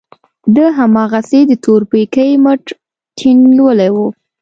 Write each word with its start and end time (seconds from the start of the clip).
ده 0.55 0.65
هماغسې 0.77 1.39
د 1.47 1.51
تورپيکۍ 1.65 2.31
مټ 2.43 2.63
ټينګ 3.17 3.39
نيولی 3.53 3.89
و. 3.95 3.97